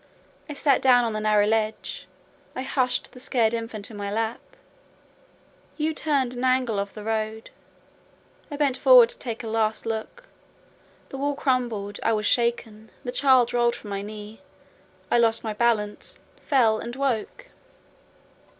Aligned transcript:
I 0.49 0.53
sat 0.53 0.81
down 0.81 1.03
on 1.05 1.13
the 1.13 1.19
narrow 1.19 1.45
ledge; 1.45 2.07
I 2.55 2.63
hushed 2.63 3.11
the 3.11 3.19
scared 3.19 3.53
infant 3.53 3.91
in 3.91 3.97
my 3.97 4.11
lap: 4.11 4.39
you 5.77 5.93
turned 5.93 6.33
an 6.35 6.43
angle 6.43 6.79
of 6.79 6.95
the 6.95 7.03
road: 7.03 7.51
I 8.49 8.57
bent 8.57 8.77
forward 8.77 9.09
to 9.09 9.17
take 9.19 9.43
a 9.43 9.47
last 9.47 9.85
look; 9.85 10.27
the 11.09 11.19
wall 11.19 11.35
crumbled; 11.35 11.99
I 12.01 12.13
was 12.13 12.25
shaken; 12.25 12.89
the 13.03 13.11
child 13.11 13.53
rolled 13.53 13.75
from 13.75 13.91
my 13.91 14.01
knee, 14.01 14.41
I 15.11 15.19
lost 15.19 15.43
my 15.43 15.53
balance, 15.53 16.17
fell, 16.43 16.79
and 16.79 16.95
woke." 16.95 17.51